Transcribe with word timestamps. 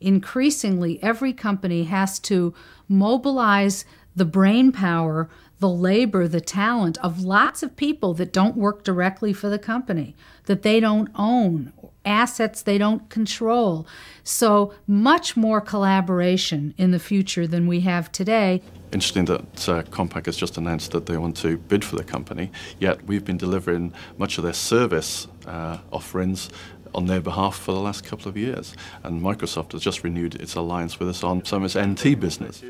increasingly 0.00 1.02
every 1.02 1.32
company 1.32 1.84
has 1.84 2.18
to 2.20 2.54
mobilize 2.88 3.84
the 4.14 4.24
brain 4.24 4.72
power, 4.72 5.28
the 5.58 5.68
labor, 5.68 6.28
the 6.28 6.40
talent 6.40 6.98
of 6.98 7.22
lots 7.22 7.62
of 7.62 7.76
people 7.76 8.14
that 8.14 8.32
don't 8.32 8.56
work 8.56 8.82
directly 8.82 9.32
for 9.32 9.48
the 9.48 9.58
company, 9.58 10.14
that 10.44 10.62
they 10.62 10.80
don't 10.80 11.08
own, 11.14 11.72
assets 12.04 12.62
they 12.62 12.78
don't 12.78 13.08
control. 13.10 13.86
So 14.22 14.74
much 14.86 15.36
more 15.36 15.60
collaboration 15.60 16.74
in 16.78 16.90
the 16.90 16.98
future 16.98 17.46
than 17.46 17.66
we 17.66 17.80
have 17.80 18.12
today. 18.12 18.62
Interesting 18.92 19.24
that 19.26 19.68
uh, 19.68 19.82
Compaq 19.82 20.26
has 20.26 20.36
just 20.36 20.56
announced 20.56 20.92
that 20.92 21.06
they 21.06 21.16
want 21.16 21.36
to 21.38 21.56
bid 21.56 21.84
for 21.84 21.96
the 21.96 22.04
company, 22.04 22.50
yet 22.78 23.02
we've 23.04 23.24
been 23.24 23.36
delivering 23.36 23.92
much 24.16 24.38
of 24.38 24.44
their 24.44 24.52
service 24.52 25.26
uh, 25.46 25.78
offerings 25.92 26.50
on 26.96 27.06
their 27.06 27.20
behalf 27.20 27.56
for 27.56 27.72
the 27.72 27.80
last 27.80 28.04
couple 28.04 28.28
of 28.28 28.36
years. 28.36 28.74
And 29.02 29.22
Microsoft 29.22 29.72
has 29.72 29.82
just 29.82 30.02
renewed 30.02 30.34
its 30.36 30.54
alliance 30.54 30.98
with 30.98 31.10
us 31.10 31.22
on 31.22 31.44
some 31.44 31.62
of 31.62 31.76
its 31.76 31.76
NT 31.76 32.18
business. 32.18 32.64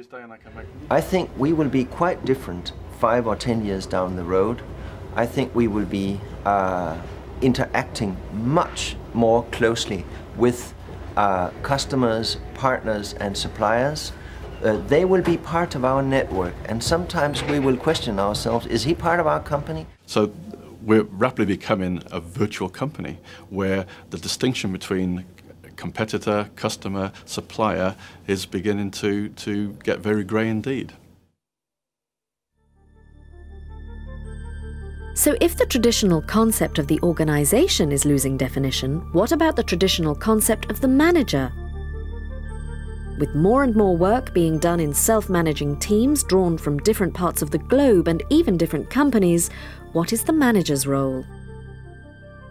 I 0.90 1.00
think 1.00 1.30
we 1.38 1.52
will 1.52 1.68
be 1.68 1.84
quite 1.84 2.24
different 2.24 2.72
five 2.98 3.26
or 3.26 3.36
ten 3.36 3.64
years 3.64 3.86
down 3.86 4.16
the 4.16 4.24
road. 4.24 4.62
I 5.14 5.26
think 5.26 5.54
we 5.54 5.68
will 5.68 5.86
be 5.86 6.20
uh, 6.44 7.00
interacting 7.40 8.16
much 8.32 8.96
more 9.14 9.44
closely 9.44 10.04
with 10.36 10.74
uh, 11.16 11.50
customers, 11.62 12.36
partners, 12.54 13.14
and 13.14 13.36
suppliers. 13.36 14.12
Uh, 14.62 14.76
they 14.88 15.04
will 15.04 15.22
be 15.22 15.36
part 15.36 15.74
of 15.74 15.84
our 15.84 16.02
network, 16.02 16.54
and 16.64 16.82
sometimes 16.82 17.42
we 17.44 17.58
will 17.58 17.76
question 17.76 18.18
ourselves 18.18 18.66
is 18.66 18.84
he 18.84 18.94
part 18.94 19.20
of 19.20 19.26
our 19.26 19.40
company? 19.40 19.86
So 20.06 20.32
we're 20.86 21.02
rapidly 21.02 21.56
becoming 21.56 22.02
a 22.12 22.20
virtual 22.20 22.68
company 22.68 23.18
where 23.50 23.84
the 24.10 24.18
distinction 24.18 24.72
between 24.72 25.24
competitor, 25.74 26.48
customer, 26.56 27.12
supplier 27.26 27.96
is 28.26 28.46
beginning 28.46 28.92
to, 28.92 29.28
to 29.30 29.72
get 29.84 29.98
very 29.98 30.24
grey 30.24 30.48
indeed. 30.48 30.92
So, 35.14 35.34
if 35.40 35.56
the 35.56 35.66
traditional 35.66 36.20
concept 36.20 36.78
of 36.78 36.86
the 36.88 37.00
organisation 37.02 37.90
is 37.90 38.04
losing 38.04 38.36
definition, 38.36 39.00
what 39.12 39.32
about 39.32 39.56
the 39.56 39.62
traditional 39.62 40.14
concept 40.14 40.70
of 40.70 40.80
the 40.80 40.88
manager? 40.88 41.50
With 43.18 43.34
more 43.34 43.62
and 43.62 43.74
more 43.74 43.96
work 43.96 44.34
being 44.34 44.58
done 44.58 44.78
in 44.78 44.92
self 44.92 45.30
managing 45.30 45.78
teams 45.78 46.22
drawn 46.22 46.58
from 46.58 46.78
different 46.78 47.14
parts 47.14 47.40
of 47.40 47.50
the 47.50 47.58
globe 47.58 48.08
and 48.08 48.22
even 48.28 48.58
different 48.58 48.90
companies, 48.90 49.48
what 49.92 50.12
is 50.12 50.22
the 50.24 50.34
manager's 50.34 50.86
role? 50.86 51.24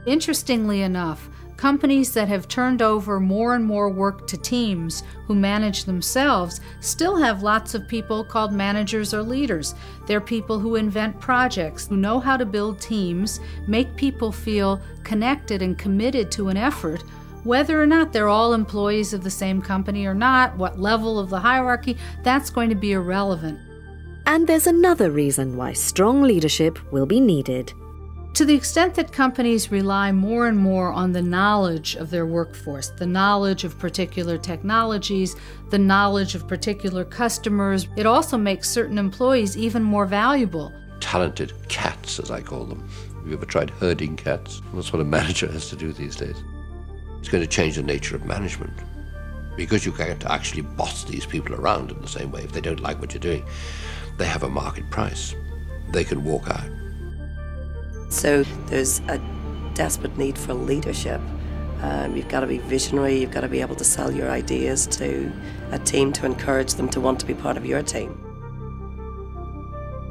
Interestingly 0.08 0.82
enough, 0.82 1.30
companies 1.56 2.14
that 2.14 2.28
have 2.28 2.48
turned 2.48 2.82
over 2.82 3.20
more 3.20 3.54
and 3.54 3.64
more 3.64 3.90
work 3.90 4.26
to 4.28 4.38
teams 4.38 5.04
who 5.28 5.36
manage 5.36 5.86
themselves 5.86 6.62
still 6.80 7.16
have 7.16 7.44
lots 7.44 7.76
of 7.76 7.88
people 7.88 8.24
called 8.24 8.52
managers 8.52 9.14
or 9.14 9.22
leaders. 9.22 9.76
They're 10.08 10.20
people 10.20 10.60
who 10.60 10.76
invent 10.76 11.20
projects, 11.20 11.88
who 11.88 11.98
know 11.98 12.20
how 12.20 12.38
to 12.38 12.46
build 12.46 12.82
teams, 12.82 13.40
make 13.68 13.96
people 13.96 14.32
feel 14.32 14.82
connected 15.04 15.62
and 15.62 15.78
committed 15.78 16.32
to 16.32 16.50
an 16.50 16.58
effort. 16.58 17.04
Whether 17.46 17.80
or 17.80 17.86
not 17.86 18.12
they're 18.12 18.28
all 18.28 18.54
employees 18.54 19.14
of 19.14 19.24
the 19.24 19.30
same 19.30 19.62
company 19.62 20.08
or 20.08 20.16
not, 20.16 20.58
what 20.58 20.80
level 20.80 21.20
of 21.20 21.30
the 21.30 21.40
hierarchy, 21.40 21.96
that's 22.24 22.50
going 22.50 22.70
to 22.70 22.76
be 22.76 22.94
irrelevant. 22.94 23.60
And 24.26 24.48
there's 24.48 24.66
another 24.66 25.12
reason 25.12 25.56
why 25.56 25.74
strong 25.74 26.24
leadership 26.24 26.80
will 26.92 27.06
be 27.06 27.22
needed. 27.22 27.72
To 28.34 28.46
the 28.46 28.56
extent 28.56 28.96
that 28.96 29.12
companies 29.12 29.72
rely 29.72 30.12
more 30.12 30.48
and 30.48 30.58
more 30.58 30.92
on 30.92 31.12
the 31.12 31.22
knowledge 31.22 31.94
of 31.96 32.10
their 32.10 32.26
workforce, 32.26 32.90
the 32.90 33.06
knowledge 33.06 33.64
of 33.64 33.78
particular 33.78 34.40
technologies, 34.40 35.36
the 35.70 35.78
knowledge 35.78 36.34
of 36.34 36.48
particular 36.48 37.06
customers, 37.06 37.88
it 37.96 38.08
also 38.08 38.40
makes 38.40 38.72
certain 38.72 38.98
employees 38.98 39.56
even 39.56 39.84
more 39.84 40.08
valuable. 40.08 40.74
Talented 41.00 41.54
cats, 41.70 42.20
as 42.20 42.32
I 42.32 42.42
call 42.42 42.66
them. 42.66 42.90
Have 43.18 43.28
you 43.28 43.34
ever 43.34 43.46
tried 43.46 43.70
herding 43.70 44.16
cats? 44.16 44.64
That's 44.74 44.92
what 44.92 45.04
a 45.04 45.06
manager 45.20 45.52
has 45.52 45.70
to 45.70 45.76
do 45.76 45.94
these 45.94 46.16
days. 46.16 46.44
It's 47.26 47.32
going 47.32 47.42
to 47.42 47.50
change 47.50 47.78
the 47.78 47.82
nature 47.82 48.16
of 48.16 48.24
management 48.24 48.72
because 49.58 49.84
you 49.84 49.92
can't 49.92 50.24
actually 50.28 50.62
boss 50.62 51.06
these 51.06 51.26
people 51.26 51.56
around 51.56 51.90
in 51.90 52.00
the 52.00 52.08
same 52.08 52.30
way 52.30 52.44
if 52.44 52.52
they 52.52 52.62
don't 52.62 52.82
like 52.82 53.02
what 53.02 53.16
you're 53.16 53.20
doing. 53.20 53.44
They 54.20 54.28
have 54.28 54.44
a 54.44 54.48
market 54.48 54.88
price. 54.92 55.34
They 55.90 56.04
can 56.04 56.24
walk 56.24 56.48
out. 56.48 56.70
So 58.10 58.44
there's 58.68 59.00
a 59.08 59.20
desperate 59.74 60.16
need 60.20 60.38
for 60.38 60.54
leadership. 60.54 61.20
Um, 61.82 62.16
you've 62.16 62.28
got 62.28 62.42
to 62.42 62.48
be 62.48 62.60
visionary, 62.60 63.22
you've 63.22 63.32
got 63.32 63.42
to 63.42 63.48
be 63.48 63.60
able 63.60 63.76
to 63.78 63.84
sell 63.84 64.12
your 64.12 64.30
ideas 64.30 64.86
to 64.86 65.32
a 65.72 65.80
team 65.80 66.14
to 66.14 66.28
encourage 66.28 66.76
them 66.76 66.88
to 66.90 67.02
want 67.02 67.20
to 67.22 67.26
be 67.26 67.34
part 67.34 67.58
of 67.58 67.66
your 67.66 67.82
team. 67.82 68.22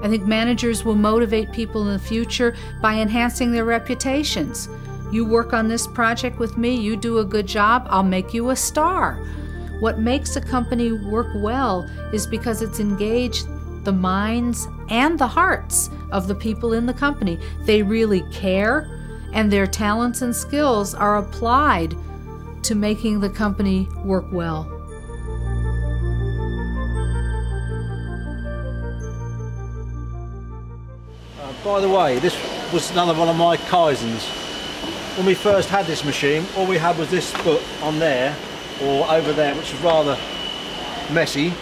I 0.03 0.09
think 0.09 0.27
managers 0.27 0.85
will 0.85 0.97
motivate 0.97 1.53
people 1.53 1.83
in 1.83 1.93
the 1.93 2.05
future 2.05 2.57
by 2.83 2.95
enhancing 2.97 3.53
their 3.53 3.65
reputations. 3.65 4.69
You 5.15 5.25
work 5.25 5.53
on 5.53 5.69
this 5.69 5.87
project 5.87 6.41
with 6.41 6.59
me, 6.59 6.75
you 6.75 6.97
do 6.97 7.19
a 7.19 7.25
good 7.25 7.47
job, 7.47 7.87
I'll 7.89 8.03
make 8.03 8.35
you 8.35 8.51
a 8.51 8.57
star. 8.57 9.15
What 9.79 10.01
makes 10.01 10.35
a 10.35 10.41
company 10.41 10.91
work 10.91 11.29
well 11.37 11.89
is 12.13 12.27
because 12.27 12.63
it's 12.63 12.81
engaged 12.81 13.47
the 13.85 13.93
minds 13.93 14.67
and 14.89 15.17
the 15.17 15.29
hearts 15.29 15.89
of 16.11 16.27
the 16.27 16.35
people 16.35 16.73
in 16.73 16.85
the 16.85 16.93
company. 16.93 17.39
They 17.61 17.81
really 17.81 18.23
care, 18.33 18.91
and 19.33 19.53
their 19.53 19.69
talents 19.69 20.21
and 20.23 20.35
skills 20.35 20.97
are 20.97 21.19
applied 21.19 21.95
to 22.65 22.75
making 22.75 23.21
the 23.21 23.31
company 23.31 23.89
work 24.05 24.27
well. 24.33 24.69
Uh, 31.41 31.53
by 31.65 31.81
the 31.81 31.89
way, 31.89 32.19
this 32.19 32.37
was 32.73 32.91
another 32.91 33.17
one 33.17 33.29
of 33.29 33.37
my 33.37 33.57
Kaizens. 33.57 34.44
When 35.17 35.27
we 35.27 35.35
first 35.35 35.69
had 35.69 35.87
this 35.87 36.05
machine, 36.05 36.45
all 36.57 36.67
we 36.67 36.77
had 36.77 36.99
was 36.99 37.09
this 37.09 37.31
foot 37.31 37.63
on 37.83 38.01
there, 38.01 38.37
or 38.83 39.09
over 39.09 39.33
there, 39.33 39.55
which 39.55 39.73
was 39.73 39.81
rather 39.81 40.19
messy. 41.13 41.53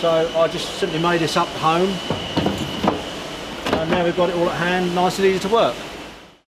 So 0.00 0.32
I 0.36 0.48
just 0.48 0.80
simply 0.80 0.98
made 0.98 1.20
this 1.20 1.36
up 1.36 1.48
at 1.48 1.56
home. 1.58 1.90
And 3.78 3.88
now 3.88 4.04
we've 4.04 4.16
got 4.16 4.30
it 4.30 4.34
all 4.36 4.50
at 4.50 4.56
hand, 4.56 4.92
nice 4.96 5.16
and 5.18 5.28
easy 5.28 5.38
to 5.38 5.48
work. 5.48 5.76